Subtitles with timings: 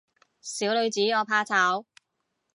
[0.41, 1.85] 小女子我怕醜